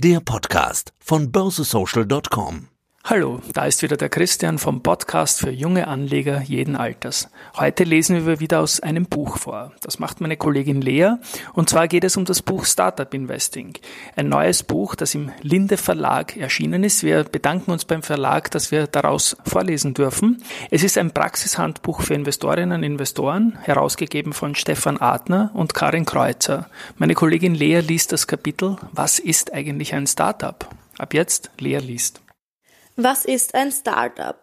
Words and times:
der 0.00 0.20
Podcast 0.20 0.92
von 0.98 1.30
börsesocial.com. 1.30 2.79
Hallo, 3.02 3.40
da 3.54 3.64
ist 3.64 3.82
wieder 3.82 3.96
der 3.96 4.08
Christian 4.08 4.58
vom 4.58 4.82
Podcast 4.82 5.40
für 5.40 5.50
junge 5.50 5.88
Anleger 5.88 6.42
jeden 6.42 6.76
Alters. 6.76 7.28
Heute 7.56 7.82
lesen 7.82 8.24
wir 8.24 8.38
wieder 8.38 8.60
aus 8.60 8.78
einem 8.78 9.06
Buch 9.06 9.38
vor. 9.38 9.72
Das 9.80 9.98
macht 9.98 10.20
meine 10.20 10.36
Kollegin 10.36 10.80
Lea 10.80 11.14
und 11.54 11.68
zwar 11.68 11.88
geht 11.88 12.04
es 12.04 12.16
um 12.16 12.24
das 12.24 12.40
Buch 12.40 12.64
Startup 12.66 13.12
Investing. 13.12 13.72
Ein 14.14 14.28
neues 14.28 14.62
Buch, 14.62 14.94
das 14.94 15.14
im 15.16 15.32
Linde 15.42 15.76
Verlag 15.76 16.36
erschienen 16.36 16.84
ist. 16.84 17.02
Wir 17.02 17.24
bedanken 17.24 17.72
uns 17.72 17.84
beim 17.84 18.04
Verlag, 18.04 18.50
dass 18.52 18.70
wir 18.70 18.86
daraus 18.86 19.36
vorlesen 19.44 19.92
dürfen. 19.92 20.44
Es 20.70 20.84
ist 20.84 20.96
ein 20.96 21.10
Praxishandbuch 21.10 22.02
für 22.02 22.14
Investorinnen 22.14 22.78
und 22.78 22.84
Investoren, 22.84 23.58
herausgegeben 23.62 24.32
von 24.32 24.54
Stefan 24.54 24.98
Adner 24.98 25.50
und 25.54 25.74
Karin 25.74 26.04
Kreuzer. 26.04 26.68
Meine 26.96 27.14
Kollegin 27.14 27.56
Lea 27.56 27.80
liest 27.80 28.12
das 28.12 28.28
Kapitel 28.28 28.76
Was 28.92 29.18
ist 29.18 29.52
eigentlich 29.52 29.94
ein 29.94 30.06
Startup? 30.06 30.68
Ab 30.98 31.12
jetzt 31.12 31.50
Lea 31.58 31.78
liest. 31.78 32.20
Was 32.96 33.24
ist 33.24 33.54
ein 33.54 33.72
Startup? 33.72 34.38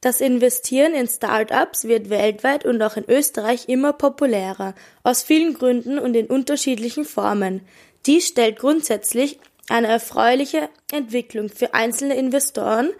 Das 0.00 0.20
Investieren 0.20 0.94
in 0.94 1.08
Startups 1.08 1.84
wird 1.84 2.10
weltweit 2.10 2.64
und 2.64 2.80
auch 2.82 2.96
in 2.96 3.08
Österreich 3.08 3.68
immer 3.68 3.92
populärer, 3.92 4.74
aus 5.02 5.22
vielen 5.22 5.54
Gründen 5.54 5.98
und 5.98 6.14
in 6.14 6.26
unterschiedlichen 6.26 7.04
Formen. 7.04 7.62
Dies 8.04 8.28
stellt 8.28 8.58
grundsätzlich 8.58 9.40
eine 9.68 9.88
erfreuliche 9.88 10.68
Entwicklung 10.92 11.48
für 11.48 11.74
einzelne 11.74 12.16
Investoren 12.16 12.90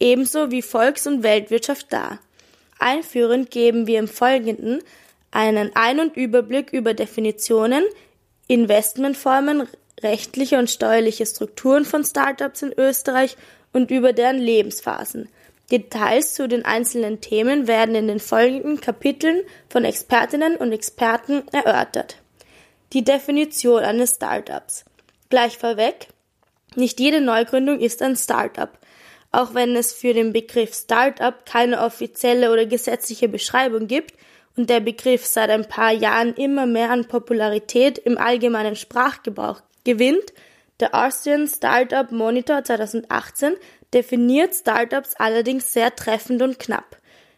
ebenso 0.00 0.50
wie 0.50 0.62
Volks- 0.62 1.06
und 1.06 1.22
Weltwirtschaft 1.22 1.92
dar. 1.92 2.18
Einführend 2.78 3.50
geben 3.50 3.86
wir 3.86 3.98
im 3.98 4.08
Folgenden 4.08 4.82
einen 5.30 5.74
Ein- 5.74 6.00
und 6.00 6.16
Überblick 6.16 6.72
über 6.72 6.94
Definitionen, 6.94 7.84
Investmentformen, 8.46 9.68
rechtliche 10.02 10.58
und 10.58 10.70
steuerliche 10.70 11.26
Strukturen 11.26 11.84
von 11.84 12.04
Startups 12.04 12.62
in 12.62 12.72
Österreich 12.76 13.36
und 13.74 13.90
über 13.90 14.14
deren 14.14 14.38
Lebensphasen. 14.38 15.28
Details 15.70 16.34
zu 16.34 16.48
den 16.48 16.64
einzelnen 16.64 17.20
Themen 17.20 17.66
werden 17.66 17.94
in 17.94 18.08
den 18.08 18.20
folgenden 18.20 18.80
Kapiteln 18.80 19.42
von 19.68 19.84
Expertinnen 19.84 20.56
und 20.56 20.72
Experten 20.72 21.42
erörtert. 21.52 22.16
Die 22.92 23.04
Definition 23.04 23.82
eines 23.82 24.14
Startups. 24.14 24.84
Gleich 25.28 25.58
vorweg, 25.58 26.08
nicht 26.76 27.00
jede 27.00 27.20
Neugründung 27.20 27.80
ist 27.80 28.02
ein 28.02 28.16
Startup. 28.16 28.70
Auch 29.32 29.54
wenn 29.54 29.74
es 29.74 29.92
für 29.92 30.14
den 30.14 30.32
Begriff 30.32 30.74
Startup 30.74 31.34
keine 31.44 31.82
offizielle 31.82 32.52
oder 32.52 32.66
gesetzliche 32.66 33.28
Beschreibung 33.28 33.88
gibt 33.88 34.14
und 34.56 34.70
der 34.70 34.80
Begriff 34.80 35.26
seit 35.26 35.50
ein 35.50 35.66
paar 35.66 35.92
Jahren 35.92 36.34
immer 36.34 36.66
mehr 36.66 36.90
an 36.90 37.06
Popularität 37.06 37.98
im 37.98 38.16
allgemeinen 38.18 38.76
Sprachgebrauch 38.76 39.60
gewinnt, 39.84 40.32
der 40.80 40.94
Austrian 40.94 41.46
Startup 41.46 42.10
Monitor 42.10 42.64
2018 42.64 43.54
definiert 43.92 44.54
Startups 44.54 45.14
allerdings 45.16 45.72
sehr 45.72 45.94
treffend 45.94 46.42
und 46.42 46.58
knapp. 46.58 46.96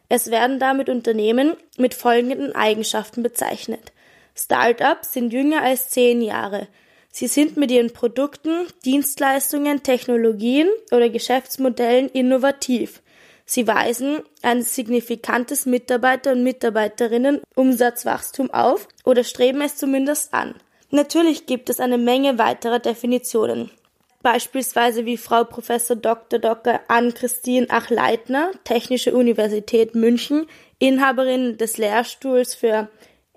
Es 0.09 0.31
werden 0.31 0.59
damit 0.59 0.89
Unternehmen 0.89 1.57
mit 1.77 1.95
folgenden 1.95 2.55
Eigenschaften 2.55 3.23
bezeichnet. 3.23 3.93
Startups 4.35 5.13
sind 5.13 5.33
jünger 5.33 5.63
als 5.63 5.91
zehn 5.91 6.23
Jahre. 6.23 6.69
Sie 7.11 7.27
sind 7.27 7.57
mit 7.57 7.71
ihren 7.71 7.93
Produkten, 7.93 8.67
Dienstleistungen, 8.85 9.83
Technologien 9.83 10.69
oder 10.91 11.09
Geschäftsmodellen 11.09 12.09
innovativ. 12.09 13.03
Sie 13.47 13.67
weisen 13.67 14.21
ein 14.43 14.63
signifikantes 14.63 15.67
Mitarbeiter- 15.67 16.33
und 16.33 16.43
Mitarbeiterinnen 16.43 17.41
Umsatzwachstum 17.55 18.51
auf 18.51 18.89
oder 19.05 19.25
streben 19.25 19.61
es 19.63 19.77
zumindest 19.77 20.35
an. 20.35 20.57
Natürlich 20.91 21.47
gibt 21.47 21.69
es 21.69 21.81
eine 21.81 21.99
Menge 21.99 22.39
weiterer 22.39 22.79
Definitionen. 22.79 23.71
Beispielsweise 24.23 25.07
wie 25.07 25.17
Frau 25.17 25.45
Professor 25.45 25.97
Dr. 25.97 26.39
Dr. 26.39 26.81
Ann-Christine 26.89 27.71
Achleitner, 27.71 28.51
Technische 28.65 29.15
Universität 29.15 29.95
München, 29.95 30.47
Inhaberin 30.79 31.59
des 31.59 31.79
Lehrstuhls 31.79 32.55
für 32.55 32.89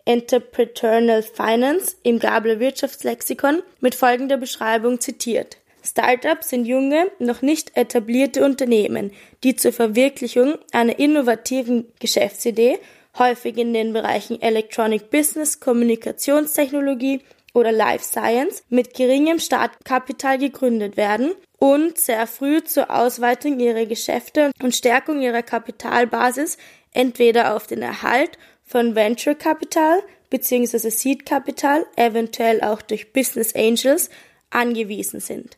Entrepreneurial 0.05 1.21
Finance 1.21 1.95
im 2.01 2.17
Gabler 2.17 2.59
Wirtschaftslexikon 2.59 3.61
mit 3.79 3.93
folgender 3.93 4.37
Beschreibung 4.37 4.99
zitiert. 4.99 5.57
Startups 5.83 6.49
sind 6.49 6.65
junge, 6.65 7.11
noch 7.19 7.41
nicht 7.41 7.77
etablierte 7.77 8.43
Unternehmen, 8.43 9.11
die 9.43 9.55
zur 9.55 9.71
Verwirklichung 9.71 10.55
einer 10.71 10.97
innovativen 10.99 11.85
Geschäftsidee, 11.99 12.79
häufig 13.17 13.57
in 13.57 13.73
den 13.73 13.93
Bereichen 13.93 14.41
Electronic 14.41 15.09
Business, 15.09 15.59
Kommunikationstechnologie, 15.59 17.21
oder 17.53 17.71
Life 17.71 18.03
Science 18.03 18.63
mit 18.69 18.93
geringem 18.93 19.39
Startkapital 19.39 20.37
gegründet 20.37 20.97
werden 20.97 21.31
und 21.57 21.97
sehr 21.97 22.27
früh 22.27 22.63
zur 22.63 22.89
Ausweitung 22.89 23.59
ihrer 23.59 23.85
Geschäfte 23.85 24.51
und 24.61 24.75
Stärkung 24.75 25.21
ihrer 25.21 25.43
Kapitalbasis 25.43 26.57
entweder 26.93 27.55
auf 27.55 27.67
den 27.67 27.81
Erhalt 27.81 28.37
von 28.63 28.95
Venture 28.95 29.35
Capital 29.35 30.01
bzw. 30.29 30.89
Seed 30.89 31.25
Capital, 31.25 31.85
eventuell 31.95 32.61
auch 32.61 32.81
durch 32.81 33.13
Business 33.13 33.55
Angels, 33.55 34.09
angewiesen 34.49 35.19
sind. 35.19 35.57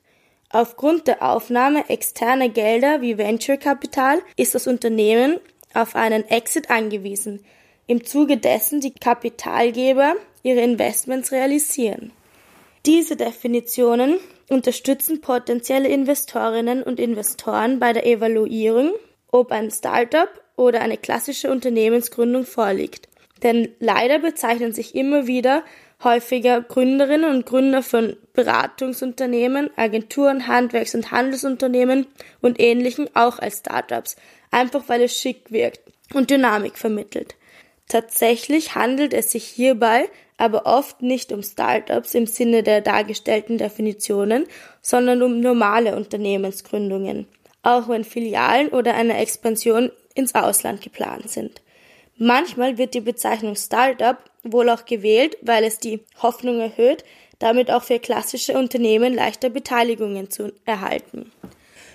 Aufgrund 0.50 1.08
der 1.08 1.22
Aufnahme 1.22 1.90
externer 1.90 2.50
Gelder 2.50 3.02
wie 3.02 3.18
Venture 3.18 3.58
Capital 3.58 4.22
ist 4.36 4.54
das 4.54 4.68
Unternehmen 4.68 5.40
auf 5.74 5.96
einen 5.96 6.28
Exit 6.28 6.70
angewiesen, 6.70 7.46
im 7.88 8.06
Zuge 8.06 8.38
dessen 8.38 8.82
die 8.82 8.94
Kapitalgeber 8.94 10.16
ihre 10.44 10.62
Investments 10.62 11.32
realisieren. 11.32 12.12
Diese 12.86 13.16
Definitionen 13.16 14.18
unterstützen 14.50 15.22
potenzielle 15.22 15.88
Investorinnen 15.88 16.84
und 16.84 17.00
Investoren 17.00 17.80
bei 17.80 17.94
der 17.94 18.06
Evaluierung, 18.06 18.92
ob 19.32 19.52
ein 19.52 19.72
Startup 19.72 20.30
oder 20.56 20.82
eine 20.82 20.98
klassische 20.98 21.52
Unternehmensgründung 21.52 22.46
vorliegt. 22.46 23.08
Denn 23.44 23.70
leider 23.80 24.20
bezeichnen 24.20 24.74
sich 24.74 24.96
immer 24.96 25.28
wieder 25.28 25.64
häufiger 26.04 26.62
Gründerinnen 26.62 27.30
und 27.30 27.46
Gründer 27.46 27.84
von 27.84 28.18
Beratungsunternehmen, 28.34 29.70
Agenturen, 29.76 30.48
Handwerks- 30.48 30.96
und 30.96 31.12
Handelsunternehmen 31.12 32.08
und 32.42 32.60
ähnlichen 32.60 33.10
auch 33.16 33.40
als 33.40 33.60
Startups, 33.60 34.16
einfach 34.50 34.84
weil 34.88 35.02
es 35.04 35.16
schick 35.18 35.52
wirkt 35.52 35.82
und 36.14 36.30
Dynamik 36.30 36.78
vermittelt. 36.78 37.36
Tatsächlich 37.88 38.76
handelt 38.76 39.14
es 39.14 39.32
sich 39.32 39.46
hierbei 39.46 40.10
aber 40.42 40.66
oft 40.66 41.04
nicht 41.04 41.32
um 41.32 41.44
Startups 41.44 42.16
im 42.16 42.26
Sinne 42.26 42.64
der 42.64 42.82
dargestellten 42.82 43.60
Definitionen, 43.60 44.48
sondern 44.82 45.22
um 45.22 45.40
normale 45.40 45.96
Unternehmensgründungen, 45.96 47.28
auch 47.62 47.88
wenn 47.90 48.04
Filialen 48.04 48.70
oder 48.70 48.96
eine 48.96 49.18
Expansion 49.18 49.92
ins 50.16 50.34
Ausland 50.34 50.82
geplant 50.82 51.30
sind. 51.30 51.62
Manchmal 52.18 52.80
wird 52.80 52.96
die 52.96 53.02
Bezeichnung 53.02 53.56
Startup 53.56 54.18
wohl 54.42 54.72
auch 54.72 54.86
gewählt, 54.86 55.38
weil 55.44 55.64
es 55.64 55.78
die 55.78 56.00
Hoffnung 56.24 56.60
erhöht, 56.60 57.06
damit 57.38 57.70
auch 57.70 57.84
für 57.84 58.00
klassische 58.00 58.58
Unternehmen 58.58 59.14
leichter 59.14 59.52
Beteiligungen 59.52 60.32
zu 60.32 60.52
erhalten. 60.66 61.32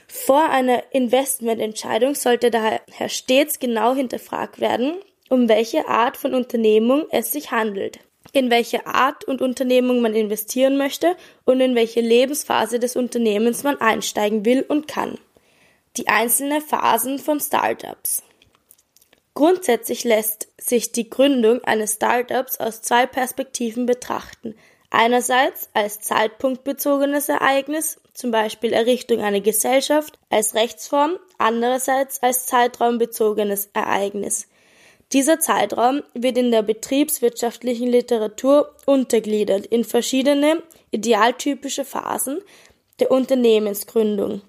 Vor 0.06 0.50
einer 0.50 0.84
Investmententscheidung 0.92 2.14
sollte 2.14 2.52
daher 2.52 3.08
stets 3.08 3.58
genau 3.58 3.96
hinterfragt 3.96 4.60
werden, 4.60 4.92
um 5.28 5.48
welche 5.48 5.88
Art 5.88 6.16
von 6.16 6.32
Unternehmung 6.32 7.06
es 7.10 7.32
sich 7.32 7.50
handelt 7.50 7.98
in 8.36 8.50
welche 8.50 8.86
Art 8.86 9.24
und 9.24 9.42
Unternehmung 9.42 10.00
man 10.00 10.14
investieren 10.14 10.76
möchte 10.76 11.16
und 11.44 11.60
in 11.60 11.74
welche 11.74 12.00
Lebensphase 12.00 12.78
des 12.78 12.94
Unternehmens 12.94 13.62
man 13.62 13.80
einsteigen 13.80 14.44
will 14.44 14.64
und 14.68 14.86
kann. 14.86 15.18
Die 15.96 16.08
einzelnen 16.08 16.60
Phasen 16.60 17.18
von 17.18 17.40
Startups. 17.40 18.22
Grundsätzlich 19.34 20.04
lässt 20.04 20.48
sich 20.58 20.92
die 20.92 21.10
Gründung 21.10 21.62
eines 21.64 21.94
Startups 21.94 22.58
aus 22.58 22.82
zwei 22.82 23.06
Perspektiven 23.06 23.86
betrachten. 23.86 24.54
Einerseits 24.90 25.68
als 25.74 26.00
zeitpunktbezogenes 26.00 27.28
Ereignis, 27.28 28.00
zum 28.14 28.30
Beispiel 28.30 28.72
Errichtung 28.72 29.20
einer 29.20 29.40
Gesellschaft 29.40 30.18
als 30.30 30.54
Rechtsform, 30.54 31.18
andererseits 31.38 32.22
als 32.22 32.46
zeitraumbezogenes 32.46 33.68
Ereignis. 33.74 34.48
Dieser 35.12 35.38
Zeitraum 35.38 36.02
wird 36.14 36.36
in 36.36 36.50
der 36.50 36.62
betriebswirtschaftlichen 36.62 37.88
Literatur 37.88 38.74
untergliedert 38.86 39.66
in 39.66 39.84
verschiedene 39.84 40.62
idealtypische 40.90 41.84
Phasen 41.84 42.40
der 42.98 43.12
Unternehmensgründung, 43.12 44.40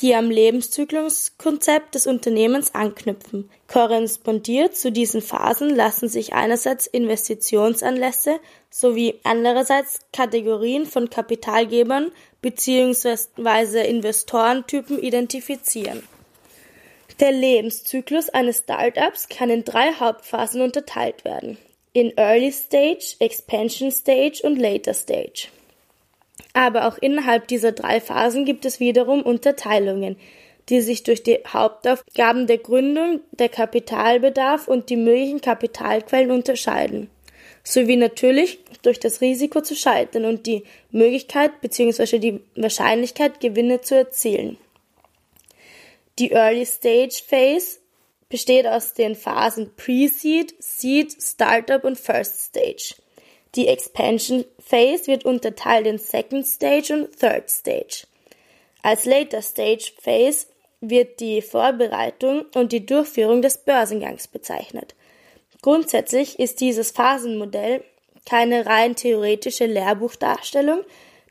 die 0.00 0.14
am 0.14 0.30
Lebenszykluskonzept 0.30 1.94
des 1.94 2.06
Unternehmens 2.06 2.74
anknüpfen. 2.74 3.50
Korrespondiert 3.68 4.74
zu 4.74 4.90
diesen 4.90 5.20
Phasen 5.20 5.68
lassen 5.68 6.08
sich 6.08 6.32
einerseits 6.32 6.86
Investitionsanlässe 6.86 8.40
sowie 8.70 9.20
andererseits 9.22 10.00
Kategorien 10.14 10.86
von 10.86 11.10
Kapitalgebern 11.10 12.10
bzw. 12.40 13.86
Investorentypen 13.86 14.98
identifizieren. 14.98 16.02
Der 17.20 17.30
Lebenszyklus 17.30 18.28
eines 18.28 18.58
Startups 18.58 19.28
kann 19.28 19.48
in 19.48 19.62
drei 19.62 19.92
Hauptphasen 19.92 20.60
unterteilt 20.60 21.24
werden. 21.24 21.58
In 21.92 22.12
Early 22.16 22.50
Stage, 22.50 23.14
Expansion 23.20 23.92
Stage 23.92 24.40
und 24.42 24.58
Later 24.58 24.94
Stage. 24.94 25.46
Aber 26.54 26.88
auch 26.88 26.98
innerhalb 26.98 27.46
dieser 27.46 27.70
drei 27.70 28.00
Phasen 28.00 28.44
gibt 28.44 28.64
es 28.64 28.80
wiederum 28.80 29.22
Unterteilungen, 29.22 30.16
die 30.68 30.80
sich 30.80 31.04
durch 31.04 31.22
die 31.22 31.38
Hauptaufgaben 31.46 32.48
der 32.48 32.58
Gründung, 32.58 33.20
der 33.30 33.48
Kapitalbedarf 33.48 34.66
und 34.66 34.90
die 34.90 34.96
möglichen 34.96 35.40
Kapitalquellen 35.40 36.32
unterscheiden. 36.32 37.10
Sowie 37.62 37.96
natürlich 37.96 38.58
durch 38.82 38.98
das 38.98 39.20
Risiko 39.20 39.60
zu 39.60 39.76
scheitern 39.76 40.24
und 40.24 40.46
die 40.46 40.64
Möglichkeit 40.90 41.60
bzw. 41.60 42.18
die 42.18 42.40
Wahrscheinlichkeit, 42.56 43.40
Gewinne 43.40 43.82
zu 43.82 43.94
erzielen. 43.94 44.58
Die 46.18 46.30
Early 46.30 46.64
Stage 46.64 47.22
Phase 47.26 47.78
besteht 48.28 48.66
aus 48.66 48.94
den 48.94 49.16
Phasen 49.16 49.74
Pre-Seed, 49.74 50.54
Seed, 50.60 51.16
Startup 51.20 51.82
und 51.84 51.98
First 51.98 52.44
Stage. 52.44 52.94
Die 53.56 53.66
Expansion 53.68 54.44
Phase 54.58 55.08
wird 55.08 55.24
unterteilt 55.24 55.86
in 55.86 55.98
Second 55.98 56.46
Stage 56.46 56.94
und 56.94 57.18
Third 57.18 57.50
Stage. 57.50 58.06
Als 58.82 59.04
Later 59.04 59.42
Stage 59.42 59.92
Phase 60.00 60.46
wird 60.80 61.20
die 61.20 61.42
Vorbereitung 61.42 62.44
und 62.54 62.72
die 62.72 62.86
Durchführung 62.86 63.42
des 63.42 63.58
Börsengangs 63.58 64.28
bezeichnet. 64.28 64.94
Grundsätzlich 65.62 66.38
ist 66.38 66.60
dieses 66.60 66.90
Phasenmodell 66.90 67.82
keine 68.26 68.66
rein 68.66 68.94
theoretische 68.94 69.66
Lehrbuchdarstellung, 69.66 70.84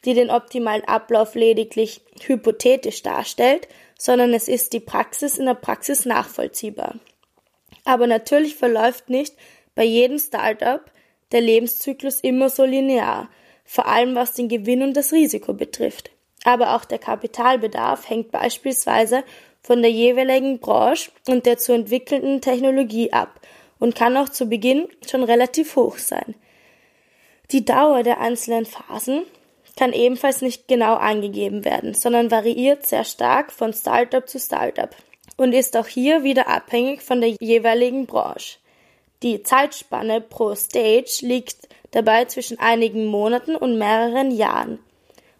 die 0.06 0.14
den 0.14 0.30
optimalen 0.30 0.84
Ablauf 0.86 1.36
lediglich 1.36 2.02
hypothetisch 2.26 3.04
darstellt, 3.04 3.68
sondern 4.04 4.34
es 4.34 4.50
ist 4.50 4.74
die 4.74 4.82
Praxis 4.82 5.38
in 5.38 5.46
der 5.46 5.54
Praxis 5.54 6.04
nachvollziehbar. 6.04 6.96
Aber 7.86 8.06
natürlich 8.06 8.58
verläuft 8.58 9.10
nicht 9.10 9.34
bei 9.76 9.86
jedem 9.86 10.20
Startup 10.20 10.82
der 11.32 11.40
Lebenszyklus 11.40 12.20
immer 12.20 12.50
so 12.50 12.66
linear, 12.66 13.30
vor 13.64 13.88
allem 13.88 14.14
was 14.14 14.34
den 14.34 14.50
Gewinn 14.50 14.84
und 14.84 14.98
das 14.98 15.14
Risiko 15.14 15.54
betrifft. 15.54 16.12
Aber 16.44 16.76
auch 16.76 16.84
der 16.84 17.00
Kapitalbedarf 17.00 18.10
hängt 18.10 18.30
beispielsweise 18.30 19.24
von 19.62 19.82
der 19.82 19.92
jeweiligen 19.92 20.60
Branche 20.60 21.10
und 21.30 21.46
der 21.46 21.58
zu 21.58 21.72
entwickelnden 21.72 22.42
Technologie 22.42 23.14
ab 23.14 23.40
und 23.80 23.96
kann 23.96 24.18
auch 24.18 24.28
zu 24.28 24.48
Beginn 24.48 24.90
schon 25.10 25.24
relativ 25.24 25.78
hoch 25.78 25.98
sein. 25.98 26.36
Die 27.52 27.64
Dauer 27.64 28.04
der 28.04 28.20
einzelnen 28.20 28.66
Phasen 28.66 29.24
kann 29.78 29.94
ebenfalls 29.94 30.42
nicht 30.42 30.68
genau 30.68 30.96
angegeben 30.96 31.66
werden, 31.66 31.94
sondern 31.94 32.32
variiert 32.32 32.86
sehr 32.86 33.04
stark 33.04 33.52
von 33.52 33.74
Startup 33.74 34.28
zu 34.28 34.40
Startup 34.40 34.96
und 35.38 35.54
ist 35.54 35.76
auch 35.78 35.88
hier 35.88 36.24
wieder 36.24 36.48
abhängig 36.48 37.02
von 37.02 37.22
der 37.22 37.32
jeweiligen 37.40 38.06
Branche. 38.06 38.58
Die 39.24 39.42
Zeitspanne 39.42 40.22
pro 40.22 40.54
Stage 40.54 41.20
liegt 41.22 41.70
dabei 41.92 42.26
zwischen 42.26 42.60
einigen 42.60 43.06
Monaten 43.06 43.56
und 43.56 43.78
mehreren 43.78 44.32
Jahren. 44.32 44.80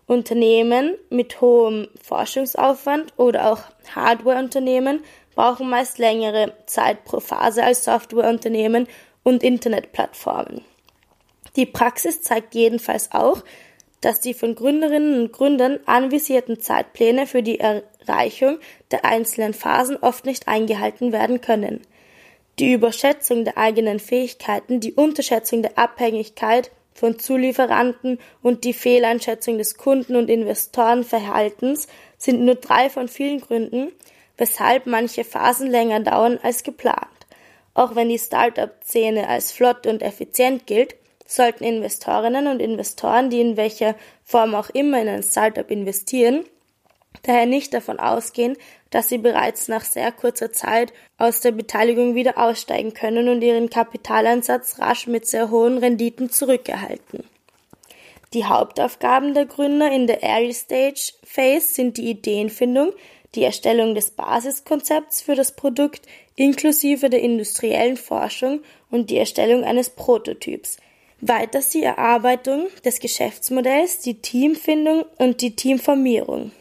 Unternehmen 0.06 0.96
mit 1.10 1.42
hohem 1.42 1.88
Forschungsaufwand 2.02 3.14
oder 3.18 3.52
auch 3.52 3.62
Hardwareunternehmen 3.94 5.02
brauchen 5.36 5.70
meist 5.70 5.98
längere 5.98 6.54
Zeit 6.66 7.06
pro 7.06 7.20
Phase 7.20 7.64
als 7.64 7.86
Softwareunternehmen 7.86 8.88
und 9.24 9.44
Internetplattformen. 9.44 10.64
Die 11.56 11.66
Praxis 11.66 12.22
zeigt 12.22 12.56
jedenfalls 12.56 13.12
auch, 13.12 13.44
dass 14.04 14.20
die 14.20 14.34
von 14.34 14.56
Gründerinnen 14.56 15.22
und 15.22 15.32
Gründern 15.32 15.80
anvisierten 15.86 16.60
Zeitpläne 16.60 17.26
für 17.26 17.42
die 17.42 17.60
Erreichung 17.60 18.60
der 18.92 19.06
einzelnen 19.06 19.54
Phasen 19.54 19.98
oft 19.98 20.26
nicht 20.26 20.48
eingehalten 20.48 21.14
werden 21.14 21.40
können. 21.40 21.82
Die 22.60 22.74
Überschätzung 22.74 23.46
der 23.46 23.58
eigenen 23.58 24.00
Fähigkeiten, 24.00 24.80
die 24.80 24.94
Unterschätzung 24.94 25.62
der 25.62 25.78
Abhängigkeit 25.78 26.70
von 26.94 27.18
Zulieferanten 27.18 28.20
und 28.42 28.66
die 28.66 28.74
Fehleinschätzung 28.74 29.58
des 29.58 29.78
Kunden- 29.78 30.18
und 30.18 30.30
Investorenverhaltens 30.30 31.88
sind 32.18 32.42
nur 32.42 32.56
drei 32.56 32.90
von 32.90 33.08
vielen 33.08 33.40
Gründen, 33.40 33.92
weshalb 34.38 34.86
manche 34.86 35.24
Phasen 35.24 35.72
länger 35.72 36.02
dauern 36.02 36.40
als 36.44 36.64
geplant. 36.64 37.08
Auch 37.74 37.96
wenn 37.96 38.10
die 38.10 38.20
Startup-Szene 38.20 39.28
als 39.28 39.52
flott 39.52 39.88
und 39.88 40.04
effizient 40.04 40.68
gilt, 40.68 40.96
sollten 41.26 41.64
Investorinnen 41.64 42.48
und 42.48 42.60
Investoren, 42.60 43.30
die 43.30 43.42
in 43.42 43.58
welcher 43.58 43.96
Form 44.24 44.56
auch 44.56 44.70
immer 44.70 45.02
in 45.02 45.08
ein 45.08 45.24
Startup 45.24 45.70
investieren, 45.70 46.44
daher 47.24 47.46
nicht 47.46 47.74
davon 47.74 48.00
ausgehen, 48.00 48.58
dass 48.90 49.10
sie 49.10 49.18
bereits 49.18 49.68
nach 49.68 49.84
sehr 49.84 50.12
kurzer 50.12 50.52
Zeit 50.52 50.94
aus 51.18 51.40
der 51.40 51.52
Beteiligung 51.52 52.16
wieder 52.16 52.38
aussteigen 52.38 52.94
können 52.94 53.30
und 53.30 53.42
ihren 53.42 53.70
Kapitaleinsatz 53.70 54.80
rasch 54.80 55.08
mit 55.08 55.26
sehr 55.26 55.50
hohen 55.50 55.78
Renditen 55.78 56.30
zurückerhalten. 56.30 57.24
Die 58.34 58.46
Hauptaufgaben 58.46 59.36
der 59.36 59.46
Gründer 59.46 59.92
in 59.92 60.08
der 60.08 60.24
Early 60.24 60.54
Stage 60.54 61.14
Phase 61.24 61.68
sind 61.68 61.98
die 61.98 62.10
Ideenfindung, 62.10 62.92
die 63.36 63.44
Erstellung 63.44 63.96
des 63.96 64.12
Basiskonzepts 64.12 65.22
für 65.22 65.36
das 65.36 65.56
Produkt 65.56 66.08
inklusive 66.36 67.10
der 67.10 67.22
industriellen 67.22 67.98
Forschung 67.98 68.62
und 68.90 69.10
die 69.10 69.18
Erstellung 69.18 69.64
eines 69.64 69.92
Prototyps. 69.92 70.78
Weiters 71.28 71.70
die 71.70 71.84
Erarbeitung 71.84 72.68
des 72.84 73.00
Geschäftsmodells, 73.00 74.00
die 74.00 74.22
Teamfindung 74.22 75.06
und 75.18 75.42
die 75.42 75.56
Teamformierung 75.56 76.52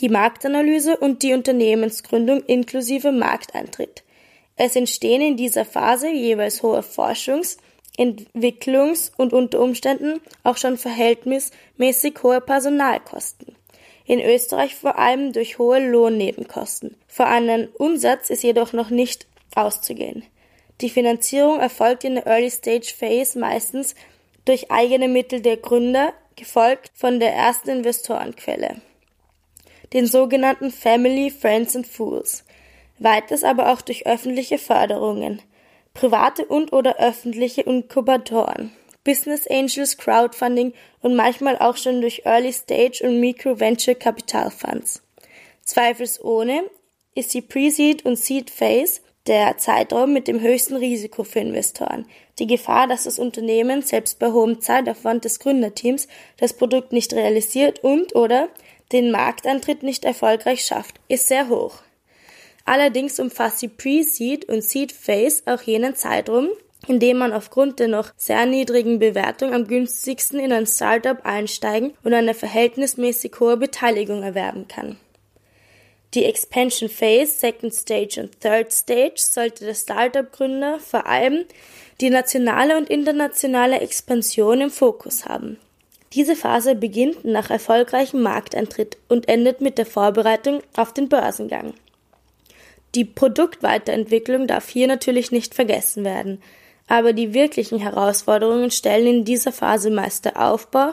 die 0.00 0.08
Marktanalyse 0.08 0.96
und 0.96 1.22
die 1.22 1.32
Unternehmensgründung 1.32 2.42
inklusive 2.42 3.12
Markteintritt. 3.12 4.02
Es 4.56 4.76
entstehen 4.76 5.22
in 5.22 5.36
dieser 5.36 5.64
Phase 5.64 6.08
jeweils 6.08 6.62
hohe 6.62 6.82
Forschungs-, 6.82 7.58
Entwicklungs- 7.98 9.10
und 9.16 9.32
unter 9.32 9.60
Umständen 9.60 10.20
auch 10.44 10.56
schon 10.56 10.76
verhältnismäßig 10.76 12.22
hohe 12.22 12.40
Personalkosten. 12.40 13.54
In 14.04 14.20
Österreich 14.20 14.74
vor 14.74 14.98
allem 14.98 15.32
durch 15.32 15.58
hohe 15.58 15.78
Lohnnebenkosten. 15.78 16.96
Vor 17.08 17.26
einen 17.26 17.68
Umsatz 17.68 18.30
ist 18.30 18.42
jedoch 18.42 18.72
noch 18.72 18.90
nicht 18.90 19.26
auszugehen. 19.54 20.22
Die 20.80 20.90
Finanzierung 20.90 21.60
erfolgt 21.60 22.04
in 22.04 22.16
der 22.16 22.26
Early 22.26 22.50
Stage 22.50 22.92
Phase 22.96 23.38
meistens 23.38 23.94
durch 24.44 24.70
eigene 24.70 25.08
Mittel 25.08 25.40
der 25.40 25.56
Gründer, 25.56 26.12
gefolgt 26.36 26.90
von 26.94 27.18
der 27.18 27.32
ersten 27.32 27.70
Investorenquelle 27.70 28.76
den 29.92 30.06
sogenannten 30.06 30.70
Family, 30.70 31.30
Friends 31.30 31.76
and 31.76 31.86
Fools, 31.86 32.44
weiters 32.98 33.44
aber 33.44 33.72
auch 33.72 33.80
durch 33.80 34.06
öffentliche 34.06 34.58
Förderungen, 34.58 35.42
private 35.94 36.44
und 36.44 36.72
oder 36.72 36.96
öffentliche 36.98 37.62
Inkubatoren, 37.62 38.72
Business 39.04 39.46
Angels, 39.46 39.96
Crowdfunding 39.96 40.74
und 41.00 41.14
manchmal 41.14 41.56
auch 41.58 41.76
schon 41.76 42.00
durch 42.00 42.22
Early 42.24 42.52
Stage 42.52 43.04
und 43.04 43.20
Micro 43.20 43.60
Venture 43.60 43.94
Capital 43.94 44.50
Funds. 44.50 45.02
Zweifelsohne 45.62 46.64
ist 47.14 47.32
die 47.34 47.42
Pre-Seed 47.42 48.04
und 48.04 48.16
Seed 48.16 48.50
Phase 48.50 49.00
der 49.26 49.58
Zeitraum 49.58 50.12
mit 50.12 50.28
dem 50.28 50.40
höchsten 50.40 50.76
Risiko 50.76 51.24
für 51.24 51.40
Investoren. 51.40 52.06
Die 52.38 52.46
Gefahr, 52.46 52.86
dass 52.86 53.04
das 53.04 53.18
Unternehmen 53.18 53.82
selbst 53.82 54.18
bei 54.18 54.30
hohem 54.30 54.60
Zeitaufwand 54.60 55.24
des 55.24 55.38
Gründerteams 55.38 56.08
das 56.36 56.52
Produkt 56.52 56.92
nicht 56.92 57.12
realisiert 57.12 57.82
und 57.82 58.14
oder 58.14 58.48
den 58.92 59.10
Marktantritt 59.10 59.82
nicht 59.82 60.04
erfolgreich 60.04 60.64
schafft, 60.64 61.00
ist 61.08 61.28
sehr 61.28 61.48
hoch. 61.48 61.82
Allerdings 62.64 63.18
umfasst 63.20 63.62
die 63.62 63.68
Pre-Seed 63.68 64.48
und 64.48 64.62
Seed 64.62 64.92
Phase 64.92 65.42
auch 65.46 65.62
jenen 65.62 65.94
Zeitraum, 65.94 66.48
in 66.88 67.00
dem 67.00 67.18
man 67.18 67.32
aufgrund 67.32 67.78
der 67.78 67.88
noch 67.88 68.10
sehr 68.16 68.46
niedrigen 68.46 68.98
Bewertung 68.98 69.54
am 69.54 69.66
günstigsten 69.66 70.38
in 70.38 70.52
ein 70.52 70.66
Startup 70.66 71.24
einsteigen 71.24 71.94
und 72.04 72.14
eine 72.14 72.34
verhältnismäßig 72.34 73.32
hohe 73.40 73.56
Beteiligung 73.56 74.22
erwerben 74.22 74.68
kann. 74.68 74.96
Die 76.14 76.24
Expansion 76.24 76.88
Phase, 76.88 77.32
Second 77.32 77.74
Stage 77.74 78.20
und 78.20 78.40
Third 78.40 78.72
Stage 78.72 79.16
sollte 79.16 79.64
der 79.64 79.74
Startup-Gründer 79.74 80.78
vor 80.78 81.06
allem 81.06 81.44
die 82.00 82.10
nationale 82.10 82.76
und 82.76 82.88
internationale 82.88 83.80
Expansion 83.80 84.60
im 84.60 84.70
Fokus 84.70 85.26
haben. 85.26 85.58
Diese 86.12 86.36
Phase 86.36 86.74
beginnt 86.74 87.24
nach 87.24 87.50
erfolgreichem 87.50 88.22
Markteintritt 88.22 88.96
und 89.08 89.28
endet 89.28 89.60
mit 89.60 89.76
der 89.76 89.86
Vorbereitung 89.86 90.62
auf 90.76 90.94
den 90.94 91.08
Börsengang. 91.08 91.74
Die 92.94 93.04
Produktweiterentwicklung 93.04 94.46
darf 94.46 94.68
hier 94.68 94.86
natürlich 94.86 95.32
nicht 95.32 95.54
vergessen 95.54 96.04
werden, 96.04 96.40
aber 96.86 97.12
die 97.12 97.34
wirklichen 97.34 97.78
Herausforderungen 97.78 98.70
stellen 98.70 99.06
in 99.06 99.24
dieser 99.24 99.52
Phase 99.52 99.90
meist 99.90 100.24
der 100.24 100.40
Aufbau 100.40 100.92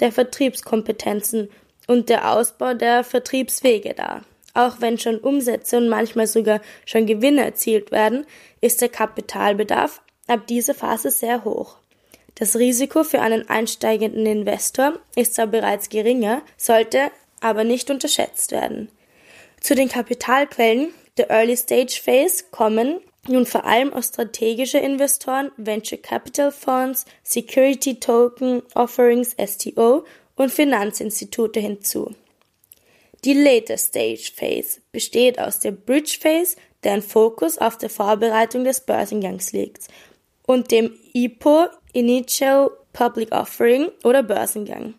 der 0.00 0.10
Vertriebskompetenzen 0.10 1.50
und 1.86 2.08
der 2.08 2.32
Ausbau 2.32 2.74
der 2.74 3.04
Vertriebswege 3.04 3.94
dar. 3.94 4.24
Auch 4.54 4.76
wenn 4.80 4.98
schon 4.98 5.18
Umsätze 5.18 5.76
und 5.76 5.88
manchmal 5.88 6.28
sogar 6.28 6.60
schon 6.86 7.06
Gewinne 7.06 7.44
erzielt 7.44 7.90
werden, 7.90 8.24
ist 8.60 8.80
der 8.80 8.88
Kapitalbedarf 8.88 10.00
ab 10.28 10.46
dieser 10.46 10.74
Phase 10.74 11.10
sehr 11.10 11.44
hoch. 11.44 11.76
Das 12.36 12.56
Risiko 12.56 13.04
für 13.04 13.20
einen 13.20 13.48
einsteigenden 13.48 14.26
Investor 14.26 14.94
ist 15.16 15.34
zwar 15.34 15.48
bereits 15.48 15.88
geringer, 15.88 16.42
sollte 16.56 17.10
aber 17.40 17.64
nicht 17.64 17.90
unterschätzt 17.90 18.52
werden. 18.52 18.88
Zu 19.60 19.74
den 19.74 19.88
Kapitalquellen 19.88 20.92
der 21.16 21.30
Early 21.30 21.56
Stage 21.56 22.00
Phase 22.02 22.44
kommen 22.50 23.00
nun 23.26 23.46
vor 23.46 23.64
allem 23.64 23.92
auch 23.92 24.02
strategische 24.02 24.78
Investoren, 24.78 25.50
Venture 25.56 25.98
Capital 25.98 26.52
Funds, 26.52 27.06
Security 27.22 27.98
Token 27.98 28.62
Offerings 28.74 29.34
STO 29.42 30.04
und 30.36 30.50
Finanzinstitute 30.50 31.60
hinzu. 31.60 32.14
Die 33.24 33.32
Later 33.32 33.78
Stage 33.78 34.32
Phase 34.36 34.80
besteht 34.92 35.38
aus 35.38 35.58
der 35.58 35.70
Bridge 35.70 36.18
Phase, 36.20 36.56
deren 36.82 37.00
Fokus 37.00 37.56
auf 37.56 37.78
der 37.78 37.88
Vorbereitung 37.88 38.64
des 38.64 38.82
Börsengangs 38.82 39.52
liegt, 39.52 39.88
und 40.46 40.70
dem 40.70 40.94
IPO 41.14 41.68
Initial 41.94 42.70
Public 42.92 43.32
Offering 43.32 43.88
oder 44.04 44.22
Börsengang. 44.22 44.94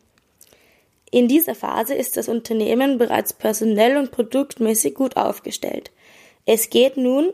In 1.11 1.27
dieser 1.27 1.53
Phase 1.53 1.93
ist 1.93 2.17
das 2.17 2.27
Unternehmen 2.27 2.97
bereits 2.97 3.31
personell 3.31 3.95
und 3.97 4.11
produktmäßig 4.11 4.95
gut 4.95 5.17
aufgestellt. 5.17 5.91
Es 6.45 6.71
geht 6.71 6.97
nun 6.97 7.31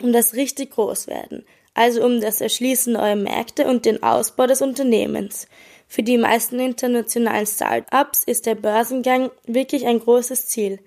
um 0.00 0.12
das 0.12 0.34
richtig 0.34 0.70
Großwerden, 0.70 1.44
also 1.74 2.02
um 2.02 2.20
das 2.20 2.40
Erschließen 2.40 2.94
neuer 2.94 3.14
Märkte 3.14 3.66
und 3.66 3.84
den 3.84 4.02
Ausbau 4.02 4.46
des 4.46 4.62
Unternehmens. 4.62 5.48
Für 5.94 6.02
die 6.02 6.18
meisten 6.18 6.58
internationalen 6.58 7.46
Start-ups 7.46 8.24
ist 8.24 8.46
der 8.46 8.56
Börsengang 8.56 9.30
wirklich 9.46 9.86
ein 9.86 10.00
großes 10.00 10.48
Ziel. 10.48 10.80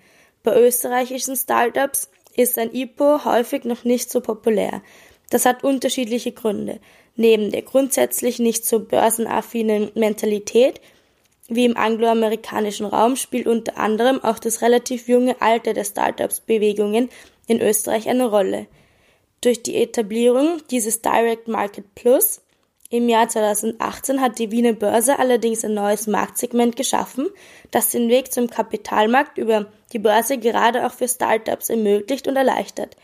Bei 0.44 0.54
österreichischen 0.60 1.38
Start-ups 1.38 2.10
ist 2.36 2.58
ein 2.58 2.76
IPO 2.76 3.24
häufig 3.24 3.64
noch 3.64 3.86
nicht 3.86 4.12
so 4.12 4.20
populär. 4.20 4.82
Das 5.30 5.46
hat 5.46 5.64
unterschiedliche 5.64 6.34
Gründe. 6.34 6.82
Neben 7.16 7.52
der 7.52 7.62
grundsätzlich 7.62 8.40
nicht 8.40 8.66
so 8.66 8.82
börsenaffinen 8.82 9.92
Mentalität 9.96 10.82
wie 11.48 11.64
im 11.64 11.78
angloamerikanischen 11.78 12.86
Raum 12.86 13.16
spielt 13.16 13.48
unter 13.48 13.78
anderem 13.78 14.22
auch 14.22 14.40
das 14.40 14.62
relativ 14.62 15.08
junge 15.08 15.42
Alter 15.42 15.74
der 15.74 15.86
Startups-Bewegungen 15.86 17.08
in 17.48 17.62
Österreich 17.62 18.10
eine 18.10 18.30
Rolle. 18.30 18.68
Durch 19.40 19.64
die 19.64 19.78
Etablierung 19.78 20.62
dieses 20.70 21.02
Direct 21.02 21.48
Market 21.48 21.96
Plus 21.96 22.42
im 22.90 23.10
Jahr 23.10 23.28
2018 23.28 24.22
hat 24.22 24.40
die 24.40 24.52
Wiener 24.52 24.74
Börse 24.74 25.20
allerdings 25.20 25.66
ein 25.66 25.74
neues 25.74 26.08
Marktsegment 26.08 26.78
geschaffen, 26.78 27.28
das 27.72 27.90
den 27.90 28.08
Weg 28.08 28.32
zum 28.32 28.50
Kapitalmarkt 28.50 29.38
über 29.38 29.66
die 29.92 30.00
Börse 30.00 30.38
gerade 30.38 30.86
auch 30.86 30.94
für 30.94 31.08
Startups 31.08 31.70
ermöglicht 31.70 32.28
und 32.28 32.38
erleichtert. 32.38 32.96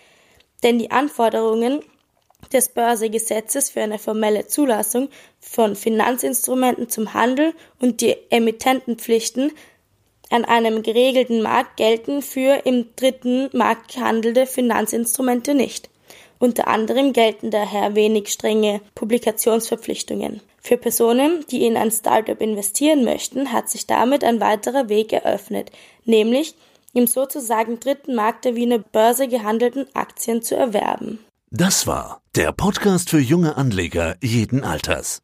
Denn 0.63 0.79
die 0.79 0.91
Anforderungen 0.91 1.81
des 2.53 2.69
Börsegesetzes 2.69 3.71
für 3.71 3.81
eine 3.81 3.99
formelle 3.99 4.47
Zulassung 4.47 5.09
von 5.39 5.75
Finanzinstrumenten 5.75 6.89
zum 6.89 7.13
Handel 7.13 7.53
und 7.79 7.99
die 7.99 8.15
Emittentenpflichten 8.29 9.51
an 10.29 10.45
einem 10.45 10.81
geregelten 10.81 11.41
Markt 11.41 11.77
gelten 11.77 12.21
für 12.21 12.65
im 12.65 12.87
dritten 12.95 13.49
Markt 13.53 13.93
gehandelte 13.93 14.45
Finanzinstrumente 14.45 15.53
nicht. 15.53 15.89
Unter 16.43 16.67
anderem 16.67 17.13
gelten 17.13 17.51
daher 17.51 17.95
wenig 17.95 18.27
strenge 18.27 18.81
Publikationsverpflichtungen. 18.95 20.41
Für 20.59 20.75
Personen, 20.75 21.45
die 21.49 21.65
in 21.65 21.77
ein 21.77 21.89
Startup 21.89 22.41
investieren 22.41 23.05
möchten, 23.05 23.53
hat 23.53 23.69
sich 23.69 23.87
damit 23.87 24.25
ein 24.25 24.41
weiterer 24.41 24.89
Weg 24.89 25.13
eröffnet, 25.13 25.71
nämlich 26.03 26.55
im 26.93 27.07
sozusagen 27.07 27.79
dritten 27.79 28.13
Markt 28.13 28.43
der 28.43 28.57
Wiener 28.57 28.79
Börse 28.79 29.29
gehandelten 29.29 29.85
Aktien 29.95 30.41
zu 30.41 30.57
erwerben. 30.57 31.19
Das 31.49 31.87
war 31.87 32.21
der 32.35 32.51
Podcast 32.51 33.09
für 33.09 33.19
junge 33.19 33.55
Anleger 33.55 34.17
jeden 34.21 34.65
Alters. 34.65 35.22